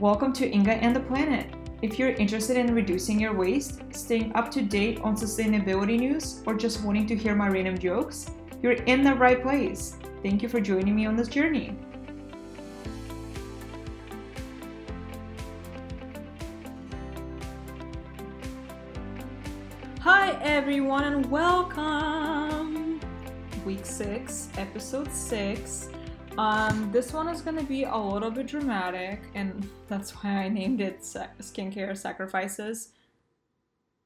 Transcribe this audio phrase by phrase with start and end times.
[0.00, 1.52] Welcome to Inga and the Planet.
[1.82, 6.54] If you're interested in reducing your waste, staying up to date on sustainability news, or
[6.54, 8.30] just wanting to hear my random jokes,
[8.62, 9.96] you're in the right place.
[10.22, 11.76] Thank you for joining me on this journey.
[19.98, 23.00] Hi, everyone, and welcome!
[23.64, 25.88] Week 6, Episode 6.
[26.38, 30.80] Um, this one is gonna be a little bit dramatic, and that's why I named
[30.80, 32.92] it Skincare Sacrifices.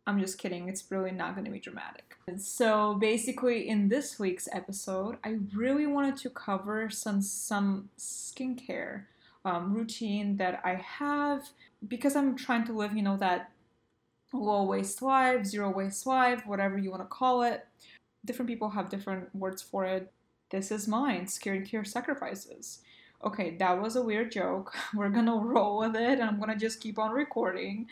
[0.06, 2.16] I'm just kidding, it's really not gonna be dramatic.
[2.38, 9.02] So, basically, in this week's episode, I really wanted to cover some, some skincare
[9.44, 11.50] um, routine that I have
[11.86, 13.52] because I'm trying to live, you know, that
[14.32, 17.66] low waste life, zero waste life, whatever you want to call it.
[18.24, 20.10] Different people have different words for it.
[20.52, 22.80] This is mine, Scared skincare sacrifices.
[23.24, 24.74] Okay, that was a weird joke.
[24.94, 27.86] We're gonna roll with it and I'm gonna just keep on recording.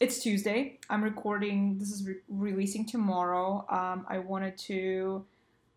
[0.00, 0.80] It's Tuesday.
[0.90, 3.64] I'm recording, this is re- releasing tomorrow.
[3.70, 5.24] Um, I wanted to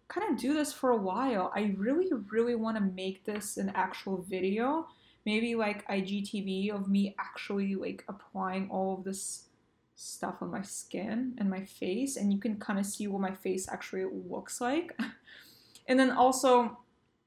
[0.08, 1.52] kind of do this for a while.
[1.56, 4.88] I really, really want to make this an actual video.
[5.28, 9.44] Maybe like IGTV of me actually like applying all of this
[9.96, 13.32] stuff on my skin and my face and you can kind of see what my
[13.32, 15.00] face actually looks like
[15.88, 16.78] and then also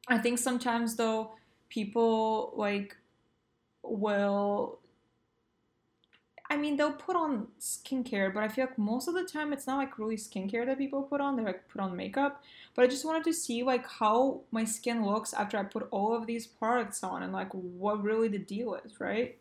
[0.09, 1.33] i think sometimes though
[1.69, 2.97] people like
[3.83, 4.78] will
[6.51, 9.67] I mean, they'll put on skincare, but I feel like most of the time it's
[9.67, 11.36] not like really skincare that people put on.
[11.36, 12.42] They like put on makeup.
[12.75, 16.17] But I just wanted to see like how my skin looks after I put all
[16.17, 19.36] of these products on and like what really the deal is, right?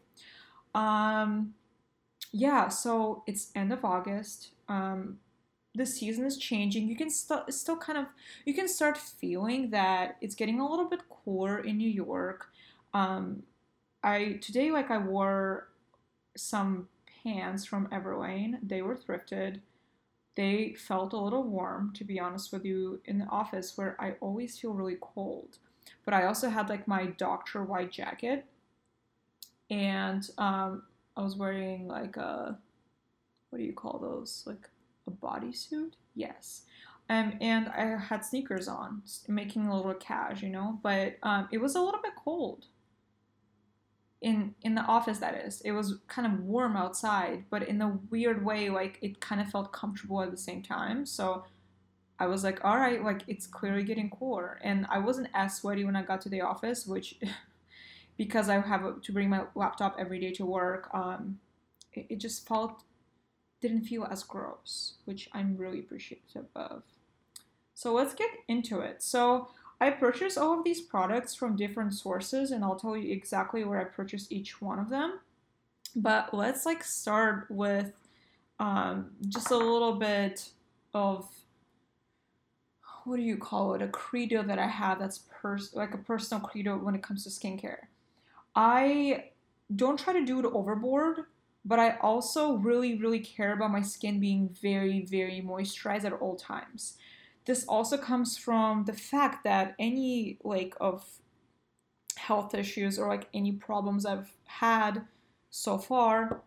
[0.76, 1.54] Um,
[2.34, 2.68] yeah.
[2.68, 4.52] So it's end of August.
[4.68, 5.20] Um,
[5.78, 6.88] the season is changing.
[6.88, 8.06] You can st- still kind of
[8.46, 12.48] you can start feeling that it's getting a little bit cooler in New York.
[12.94, 13.44] Um,
[14.04, 15.70] I today like I wore
[16.36, 16.88] some
[17.24, 18.60] pants from Everlane.
[18.64, 19.62] They were thrifted.
[20.36, 24.14] They felt a little warm, to be honest with you, in the office where I
[24.22, 25.58] always feel really cold.
[26.06, 28.46] But I also had like my doctor white jacket,
[29.70, 30.84] and um,
[31.16, 32.58] I was wearing like a
[33.50, 34.44] what do you call those?
[34.46, 34.70] Like
[35.08, 35.94] a bodysuit?
[36.16, 36.64] Yes.
[37.10, 40.80] Um, and I had sneakers on, making a little cash, you know.
[40.84, 42.66] But um, it was a little bit cold
[44.22, 48.00] in in the office that is it was kind of warm outside but in a
[48.10, 51.44] weird way like it kind of felt comfortable at the same time so
[52.18, 55.86] i was like all right like it's clearly getting cooler and i wasn't as sweaty
[55.86, 57.20] when i got to the office which
[58.18, 61.40] because i have to bring my laptop every day to work um
[61.94, 62.84] it, it just felt
[63.62, 66.84] didn't feel as gross which i'm really appreciative of
[67.74, 69.48] so let's get into it so
[69.80, 73.80] I purchased all of these products from different sources and I'll tell you exactly where
[73.80, 75.20] I purchased each one of them.
[75.96, 77.92] But let's like start with
[78.60, 80.50] um, just a little bit
[80.94, 81.28] of
[83.04, 83.82] what do you call it?
[83.82, 87.30] A credo that I have that's pers- like a personal credo when it comes to
[87.30, 87.86] skincare.
[88.56, 89.26] I
[89.76, 91.26] don't try to do it overboard,
[91.68, 96.36] but I also really, really care about my skin being very, very moisturized at all
[96.36, 96.98] times
[97.48, 101.06] this also comes from the fact that any like of
[102.18, 105.06] health issues or like any problems I've had
[105.50, 106.42] so far,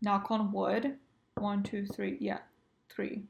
[0.00, 0.96] knock on wood,
[1.34, 2.38] one, two, three, yeah,
[2.88, 3.24] three.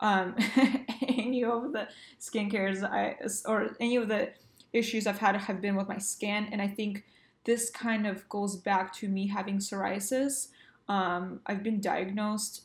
[0.00, 0.34] Um,
[1.06, 1.86] any of the
[2.20, 3.16] skincares I
[3.46, 4.30] or any of the
[4.72, 7.04] issues I've had have been with my skin, and I think
[7.44, 10.48] this kind of goes back to me having psoriasis.
[10.88, 12.62] Um, I've been diagnosed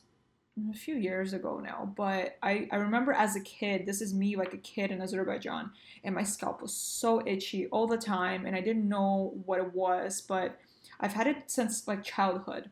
[0.71, 4.35] a few years ago now, but I, I remember as a kid, this is me
[4.35, 5.71] like a kid in Azerbaijan,
[6.03, 9.73] and my scalp was so itchy all the time, and I didn't know what it
[9.73, 10.59] was, but
[10.99, 12.71] I've had it since like childhood,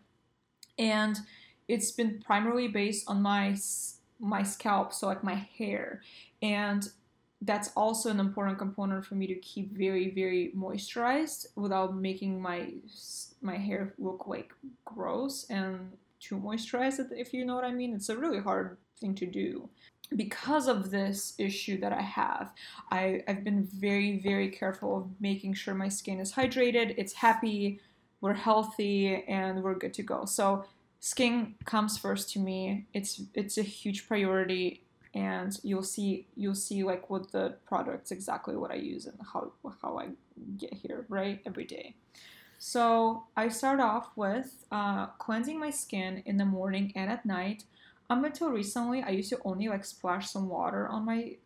[0.79, 1.19] and
[1.67, 3.55] it's been primarily based on my
[4.19, 6.01] my scalp, so like my hair,
[6.41, 6.89] and
[7.41, 12.73] that's also an important component for me to keep very very moisturized without making my
[13.41, 14.53] my hair look like
[14.85, 15.91] gross and
[16.27, 17.93] to moisturize it, if you know what I mean.
[17.93, 19.69] It's a really hard thing to do.
[20.15, 22.53] Because of this issue that I have,
[22.91, 27.79] I, I've been very, very careful of making sure my skin is hydrated, it's happy,
[28.21, 30.25] we're healthy, and we're good to go.
[30.25, 30.65] So
[30.99, 32.85] skin comes first to me.
[32.93, 34.84] It's it's a huge priority
[35.15, 39.53] and you'll see you'll see like what the products exactly what I use and how
[39.81, 40.09] how I
[40.57, 41.41] get here, right?
[41.45, 41.95] Every day.
[42.59, 47.63] So I start off with uh, cleansing my skin in the morning and at night.
[48.09, 51.37] Up until recently, I used to only like splash some water on my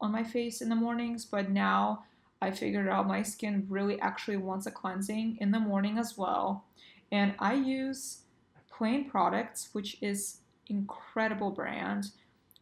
[0.00, 2.04] on my face in the mornings, but now
[2.40, 6.64] I figured out my skin really actually wants a cleansing in the morning as well.
[7.12, 8.22] And I use
[8.70, 10.38] Plaine Products, which is
[10.68, 12.12] incredible brand.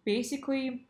[0.09, 0.87] Basically,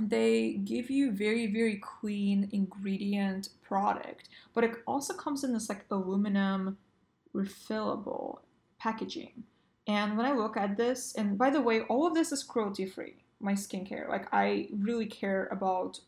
[0.00, 5.84] they give you very very clean ingredient product, but it also comes in this like
[5.90, 6.78] aluminum
[7.34, 8.38] refillable
[8.78, 9.42] packaging.
[9.88, 12.86] And when I look at this, and by the way, all of this is cruelty
[12.86, 14.08] free, my skincare.
[14.08, 15.98] Like, I really care about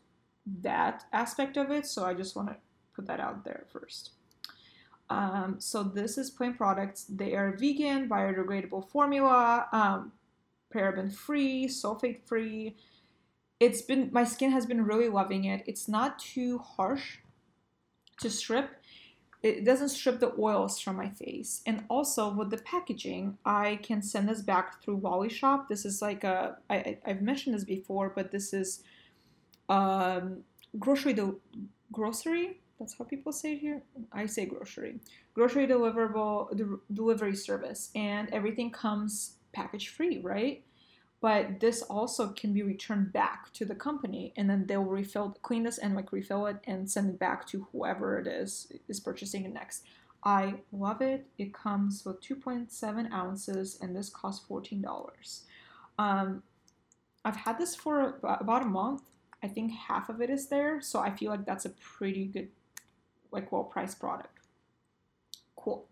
[0.61, 2.55] that aspect of it, so I just want to
[2.95, 4.11] put that out there first.
[5.09, 7.03] Um, so, this is Plaine Products.
[7.09, 10.13] They are vegan, biodegradable formula, um,
[10.73, 12.75] paraben free, sulfate free.
[13.59, 15.63] It's been, my skin has been really loving it.
[15.65, 17.17] It's not too harsh
[18.19, 18.71] to strip
[19.43, 21.61] it doesn't strip the oils from my face.
[21.65, 25.69] And also with the packaging, I can send this back through Wally Shop.
[25.69, 28.83] This is like a I, I've mentioned this before, but this is
[29.69, 30.43] um,
[30.79, 31.39] grocery del-
[31.91, 32.59] grocery.
[32.79, 33.81] That's how people say it here.
[34.11, 34.99] I say grocery,
[35.33, 40.63] grocery deliverable de- delivery service, and everything comes package free, right?
[41.19, 45.63] but this also can be returned back to the company and then they'll refill clean
[45.63, 49.45] this and like refill it and send it back to whoever it is is purchasing
[49.45, 49.83] it next.
[50.23, 51.25] I love it.
[51.37, 55.41] It comes with 2.7 ounces and this costs $14
[55.99, 56.43] um,
[57.25, 59.01] i've had this for about a month.
[59.41, 62.49] I think half of it is there so i feel like that's a pretty good
[63.31, 64.39] like well priced product.
[65.55, 65.85] Cool.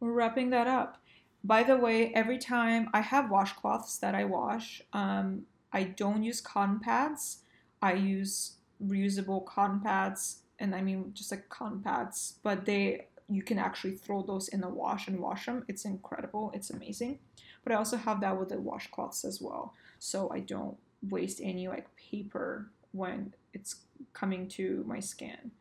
[0.00, 1.00] We're wrapping that up
[1.44, 5.42] by the way, every time I have washcloths that I wash, um,
[5.72, 7.38] I don't use cotton pads.
[7.80, 13.42] I use reusable cotton pads, and I mean just like cotton pads, but they you
[13.42, 15.64] can actually throw those in the wash and wash them.
[15.68, 16.50] It's incredible.
[16.54, 17.18] It's amazing.
[17.62, 20.76] But I also have that with the washcloths as well, so I don't
[21.08, 23.76] waste any like paper when it's
[24.12, 25.52] coming to my skin.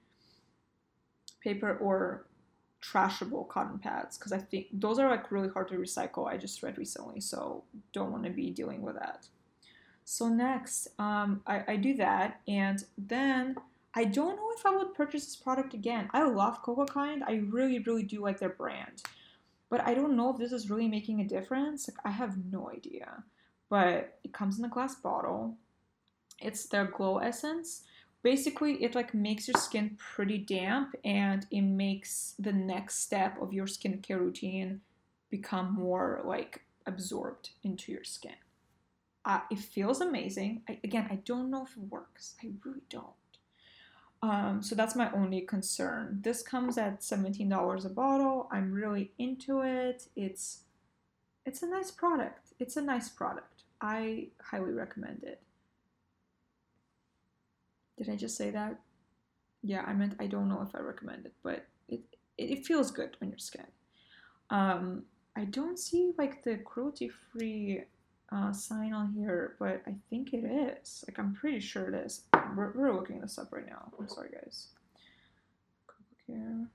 [1.42, 2.26] Paper or
[2.82, 6.28] trashable cotton pads because I think those are like really hard to recycle.
[6.28, 7.64] I just read recently, so
[7.94, 9.28] don't want to be dealing with that.
[10.06, 13.56] So next, um, I, I do that, and then
[13.94, 16.10] I don't know if I would purchase this product again.
[16.14, 17.24] I love Cocokind.
[17.28, 19.04] I really, really do like their brand,
[19.70, 21.90] but I don't know if this is really making a difference.
[21.90, 23.24] Like I have no idea.
[23.70, 25.58] But it comes in a glass bottle.
[26.40, 27.84] It's their glow essence
[28.24, 33.54] basically it like makes your skin pretty damp and it makes the next step of
[33.54, 34.82] your skincare routine
[35.30, 38.36] become more like absorbed into your skin.
[39.26, 40.62] Uh, it feels amazing.
[40.70, 42.36] I, again i don't know if it works.
[42.44, 43.06] I really don't.
[44.24, 46.20] Um, so that's my only concern.
[46.24, 48.50] This comes at $17 a bottle.
[48.52, 50.08] I'm really into it.
[50.16, 50.62] It's
[51.46, 52.54] it's a nice product.
[52.60, 53.64] It's a nice product.
[53.80, 55.42] I highly recommend it
[57.98, 58.80] did I just say that?
[59.64, 62.02] Yeah, I meant I don't know if I recommend it, but it
[62.38, 63.66] it, feels good on your skin.
[64.50, 65.04] Um,
[65.36, 67.84] I don't see like the cruelty free
[68.32, 71.04] uh, sign on here, but I think it is.
[71.08, 72.24] Like I'm pretty sure it is.
[72.56, 73.92] We're, we're looking this up right now.
[74.00, 74.68] I'm sorry, guys.
[76.30, 76.66] Uh,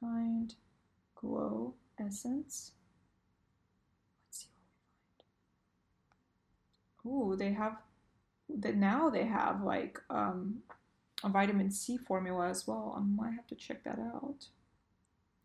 [0.00, 0.54] kind
[1.14, 2.72] glow essence.
[7.06, 7.76] Ooh, they have
[8.48, 10.62] that now they have like um,
[11.22, 12.94] a vitamin C formula as well.
[12.96, 14.46] I might have to check that out.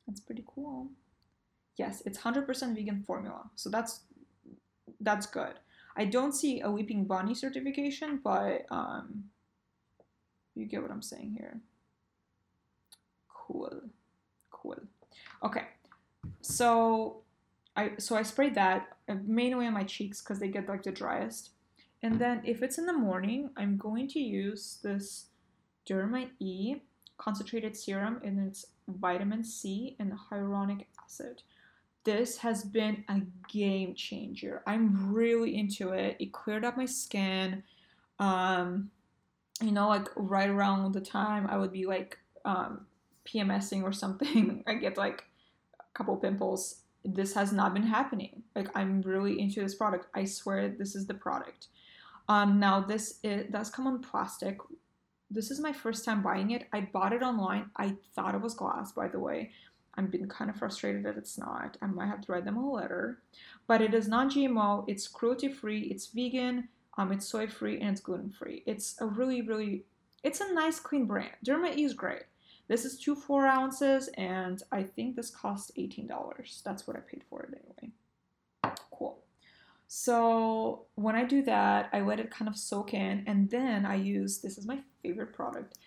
[0.07, 0.87] That's pretty cool.
[1.77, 3.49] Yes, it's 100% vegan formula.
[3.55, 4.01] So that's
[4.99, 5.53] that's good.
[5.95, 9.25] I don't see a Leaping Bunny certification, but um,
[10.55, 11.59] you get what I'm saying here.
[13.29, 13.81] Cool.
[14.51, 14.79] Cool.
[15.43, 15.63] Okay.
[16.41, 17.21] So
[17.79, 20.91] I so I sprayed that uh, mainly on my cheeks because they get like the
[20.91, 21.51] driest.
[22.03, 25.27] And then if it's in the morning, I'm going to use this
[25.87, 26.75] Derma E
[27.17, 31.43] concentrated serum and it's vitamin C and hyaluronic acid.
[32.03, 33.21] This has been a
[33.51, 34.61] game changer.
[34.65, 36.17] I'm really into it.
[36.19, 37.63] It cleared up my skin.
[38.19, 38.91] Um,
[39.61, 42.85] you know, like right around the time I would be like um,
[43.25, 45.25] PMSing or something, I get like
[45.79, 46.81] a couple pimples
[47.13, 48.43] this has not been happening.
[48.55, 50.07] Like I'm really into this product.
[50.13, 51.67] I swear this is the product.
[52.27, 54.57] Um, now this it does come on plastic.
[55.31, 56.67] This is my first time buying it.
[56.73, 57.69] I bought it online.
[57.75, 59.51] I thought it was glass, by the way.
[59.95, 61.77] I'm been kind of frustrated that it's not.
[61.81, 63.19] I might have to write them a letter.
[63.67, 64.85] But it is non-GMO.
[64.87, 65.81] It's cruelty-free.
[65.81, 66.69] It's vegan.
[66.97, 68.63] Um, it's soy-free and it's gluten-free.
[68.65, 69.83] It's a really, really,
[70.23, 71.31] it's a nice, clean brand.
[71.45, 72.23] Derma is great.
[72.69, 76.63] This is two four ounces, and I think this cost $18.
[76.63, 77.93] That's what I paid for it anyway.
[78.91, 79.17] Cool.
[79.87, 83.95] So when I do that, I let it kind of soak in, and then I
[83.95, 85.79] use this is my favorite product,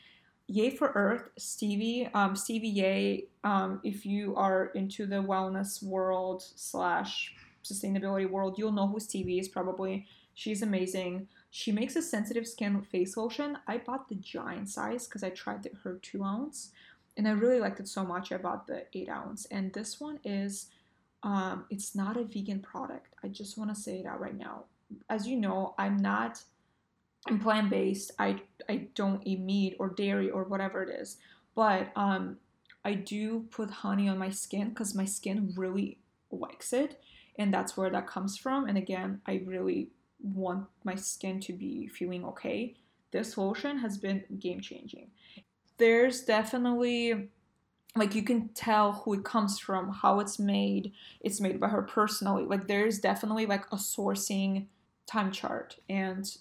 [0.49, 2.11] Yay for Earth Stevie.
[2.15, 3.29] Um, Stevie Yay.
[3.45, 7.33] Um, if you are into the wellness world slash
[7.65, 10.05] sustainability world, you'll know who Stevie is probably.
[10.35, 11.29] She's amazing.
[11.55, 13.59] She makes a sensitive skin face lotion.
[13.69, 16.71] I bought the giant size because I tried the, her two ounce,
[17.19, 18.33] and I really liked it so much.
[18.33, 20.71] I bought the eight ounce, and this one is
[21.23, 23.15] um, it's not a vegan product.
[23.23, 24.65] I just want to say it out right now.
[25.11, 26.43] As you know, I'm not.
[27.29, 28.13] I'm plant based.
[28.19, 31.19] I I don't eat meat or dairy or whatever it is,
[31.55, 32.39] but um,
[32.83, 35.99] I do put honey on my skin because my skin really
[36.31, 36.99] likes it,
[37.39, 38.67] and that's where that comes from.
[38.67, 39.91] And again, I really
[40.23, 42.75] want my skin to be feeling okay.
[43.11, 45.11] This lotion has been game changing.
[45.79, 47.29] There's definitely
[47.95, 50.93] like you can tell who it comes from, how it's made.
[51.21, 52.45] It's made by her personally.
[52.45, 54.67] Like there's definitely like a sourcing
[55.07, 56.37] time chart and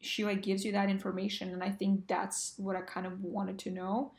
[0.00, 3.58] she like gives you that information and I think that's what I kind of wanted
[3.60, 4.12] to know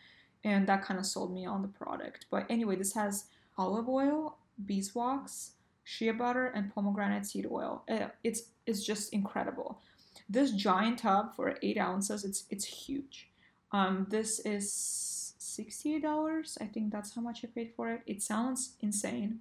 [0.43, 2.25] and that kind of sold me on the product.
[2.29, 3.25] But anyway, this has
[3.57, 5.51] olive oil, beeswax,
[5.87, 7.81] shea butter and pomegranate seed oil.
[7.87, 9.79] Eh, it's it's just incredible.
[10.29, 13.29] This giant tub for 8 ounces, it's it's huge.
[13.71, 16.57] Um, this is $68.
[16.61, 18.01] I think that's how much I paid for it.
[18.05, 19.39] It sounds insane,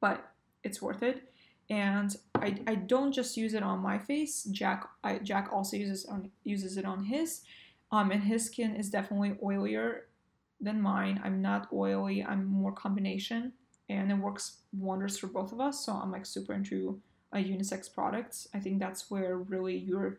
[0.00, 0.32] but
[0.64, 1.32] it's worth it.
[1.70, 4.44] And I, I don't just use it on my face.
[4.50, 7.42] Jack I, Jack also uses on uses it on his.
[7.92, 10.00] Um, and his skin is definitely oilier
[10.60, 11.20] than mine.
[11.22, 12.24] I'm not oily.
[12.24, 13.52] I'm more combination,
[13.88, 15.84] and it works wonders for both of us.
[15.84, 17.00] So I'm like super into
[17.32, 18.48] a unisex products.
[18.54, 20.18] I think that's where really you're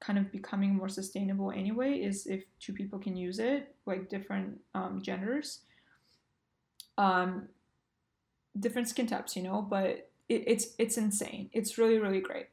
[0.00, 4.60] kind of becoming more sustainable anyway is if two people can use it like different
[4.74, 5.60] um, genders.
[6.98, 7.48] Um,
[8.58, 11.50] different skin types you know but it, it's it's insane.
[11.52, 12.48] It's really really great.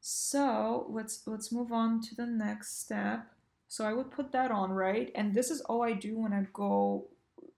[0.00, 3.26] So let's let's move on to the next step.
[3.68, 5.10] So i would put that on right?
[5.14, 7.06] And this is all i do when i go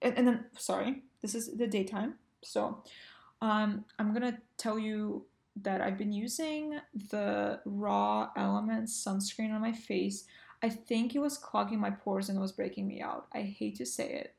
[0.01, 2.13] and, and then sorry this is the daytime
[2.43, 2.83] so
[3.41, 5.25] um, i'm gonna tell you
[5.61, 6.79] that I've been using
[7.09, 10.25] the Raw Elements sunscreen on my face.
[10.61, 13.27] I think it was clogging my pores and it was breaking me out.
[13.33, 14.35] I hate to say it.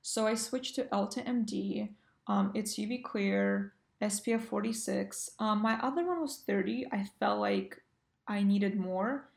[0.00, 1.90] So I switched to Elta MD.
[2.26, 5.30] Um, it's UV clear, SPF 46.
[5.38, 6.86] Um, my other one was 30.
[6.90, 7.80] I felt like
[8.26, 9.28] I needed more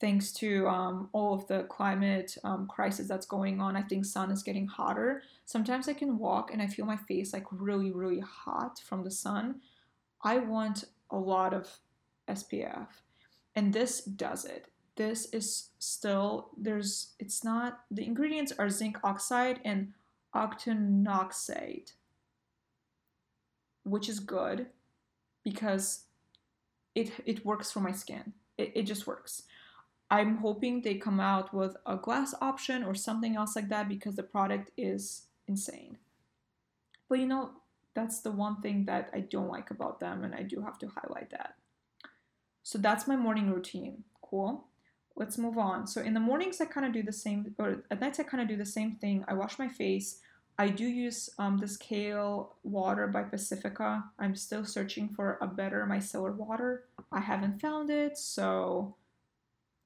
[0.00, 3.76] thanks to um, all of the climate um, crisis that's going on.
[3.76, 5.22] I think sun is getting hotter.
[5.46, 9.10] Sometimes I can walk and I feel my face like really, really hot from the
[9.10, 9.60] sun.
[10.22, 11.68] I want a lot of
[12.28, 12.88] SPF.
[13.54, 14.66] And this does it.
[14.96, 19.92] This is still, there's, it's not, the ingredients are zinc oxide and
[20.34, 21.92] octinoxate,
[23.84, 24.66] which is good
[25.42, 26.04] because
[26.94, 28.32] it, it works for my skin.
[28.58, 29.42] It, it just works.
[30.10, 34.14] I'm hoping they come out with a glass option or something else like that because
[34.14, 35.98] the product is insane.
[37.08, 37.50] But you know,
[37.94, 40.88] that's the one thing that I don't like about them, and I do have to
[40.88, 41.54] highlight that.
[42.62, 44.04] So that's my morning routine.
[44.22, 44.66] Cool.
[45.16, 45.86] Let's move on.
[45.86, 48.42] So in the mornings, I kind of do the same, or at nights, I kind
[48.42, 49.24] of do the same thing.
[49.26, 50.20] I wash my face.
[50.58, 54.04] I do use um, this kale water by Pacifica.
[54.18, 56.84] I'm still searching for a better micellar water.
[57.12, 58.94] I haven't found it, so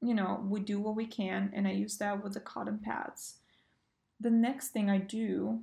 [0.02, 3.34] you know we do what we can, and I use that with the cotton pads.
[4.18, 5.60] The next thing I do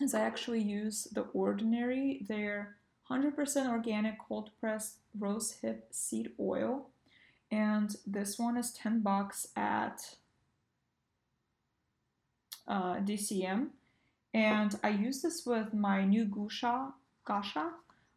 [0.00, 2.76] is I actually use the Ordinary, their
[3.10, 6.86] 100% organic cold pressed rose hip seed oil.
[7.50, 10.14] And this one is 10 bucks at
[12.68, 13.70] uh, DECIEM.
[14.32, 16.92] And I use this with my new Gusha,
[17.26, 17.70] Gasha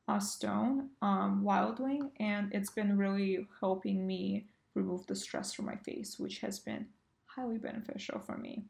[0.07, 5.75] uh, stone, um, Wildling, and it's been really helping me remove the stress from my
[5.75, 6.87] face, which has been
[7.25, 8.65] highly beneficial for me.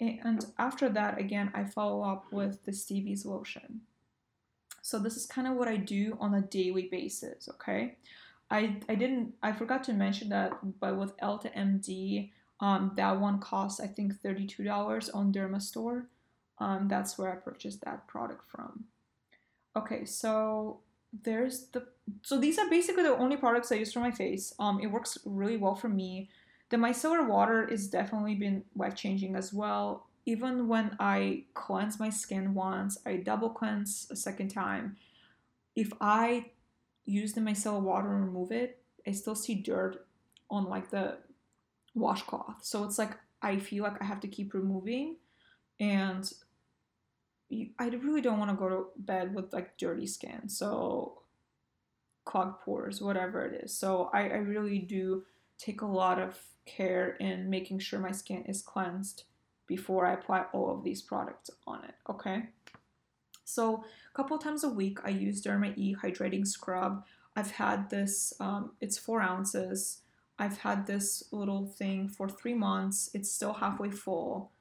[0.00, 3.80] And after that, again, I follow up with the Stevie's lotion.
[4.82, 7.96] So this is kind of what I do on a daily basis, okay?
[8.50, 13.40] I, I didn't, I forgot to mention that, but with Elta MD, um, that one
[13.40, 16.06] costs, I think, $32 on Dermstore.
[16.58, 18.84] Um, that's where I purchased that product from.
[19.76, 20.80] Okay, so
[21.12, 21.86] there's the,
[22.22, 24.54] so these are basically the only products I use for my face.
[24.58, 26.28] Um, it works really well for me.
[26.70, 30.06] The micellar water is definitely been life changing as well.
[30.26, 34.96] Even when I cleanse my skin once, I double cleanse a second time.
[35.74, 36.50] If I
[37.06, 40.06] use the micellar water and remove it, I still see dirt
[40.50, 41.18] on like the
[41.94, 42.56] washcloth.
[42.62, 45.16] So it's like I feel like I have to keep removing
[45.80, 46.30] and
[47.78, 50.48] I really don't want to go to bed with like dirty skin.
[50.48, 51.22] So
[52.28, 53.74] clogged pores, whatever it is.
[53.74, 55.24] So I, I really do
[55.58, 59.24] take a lot of care in making sure my skin is cleansed
[59.66, 61.94] before I apply all of these products on it.
[62.08, 62.50] Okay.
[63.44, 63.82] So
[64.12, 67.04] a couple times a week, I use Derma E hydrating scrub.
[67.34, 68.34] I've had this.
[68.38, 70.02] Um, it's four ounces.
[70.38, 73.10] I've had this little thing for three months.
[73.14, 74.52] It's still halfway full.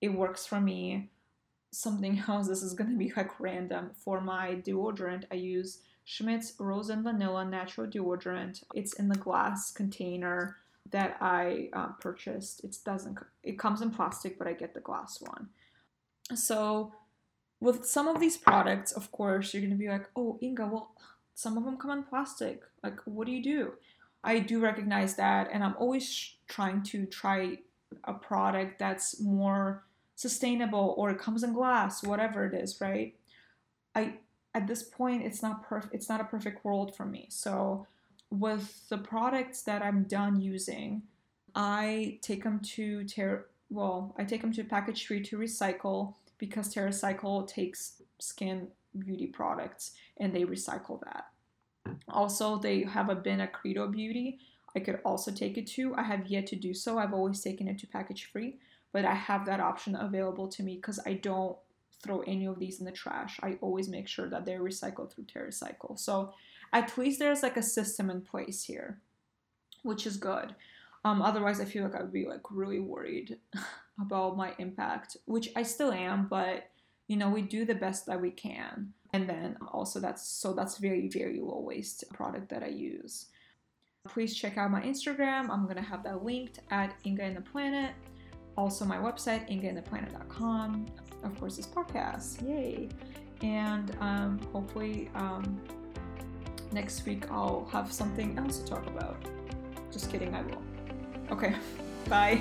[0.00, 1.10] It works for me.
[1.70, 2.48] Something else.
[2.48, 3.92] This is gonna be like random.
[3.94, 5.78] For my deodorant, I use
[6.08, 8.64] Schmidt's Rose and Vanilla Natural Deodorant.
[8.74, 10.56] It's in the glass container
[10.90, 12.64] that I uh, purchased.
[12.64, 13.18] It doesn't.
[13.42, 15.50] It comes in plastic, but I get the glass one.
[16.34, 16.94] So
[17.60, 20.92] with some of these products, of course, you're gonna be like, "Oh, Inga, well,
[21.34, 22.62] some of them come in plastic.
[22.82, 23.72] Like, what do you do?"
[24.24, 27.58] I do recognize that, and I'm always trying to try
[28.04, 29.84] a product that's more
[30.14, 33.14] sustainable or it comes in glass, whatever it is, right?
[33.94, 34.14] I
[34.58, 37.26] at this point it's not perfect it's not a perfect world for me.
[37.30, 37.86] So
[38.30, 41.02] with the products that i'm done using
[41.54, 46.72] i take them to ter- well i take them to package free to recycle because
[46.72, 51.24] TerraCycle takes skin beauty products and they recycle that.
[52.08, 54.38] Also they have a bin at credo beauty
[54.76, 55.94] i could also take it to.
[55.94, 56.98] I have yet to do so.
[56.98, 58.58] I've always taken it to package free
[58.92, 61.56] but i have that option available to me because i don't
[62.02, 63.38] throw any of these in the trash.
[63.42, 65.98] I always make sure that they're recycled through TerraCycle.
[65.98, 66.32] So
[66.72, 69.00] at least there's like a system in place here,
[69.82, 70.54] which is good.
[71.04, 73.38] Um, otherwise, I feel like I would be like really worried
[74.00, 76.70] about my impact, which I still am, but
[77.06, 78.92] you know, we do the best that we can.
[79.14, 83.26] And then also that's so that's very, very low waste product that I use.
[84.06, 85.48] Please check out my Instagram.
[85.48, 87.92] I'm gonna have that linked at Inga and the Planet.
[88.58, 90.86] Also my website, ingaandtheplanet.com
[91.22, 92.46] of course, this podcast.
[92.46, 92.88] Yay!
[93.42, 95.60] And um, hopefully, um,
[96.72, 99.16] next week I'll have something else to talk about.
[99.92, 100.62] Just kidding, I will.
[101.30, 101.54] Okay,
[102.08, 102.40] bye.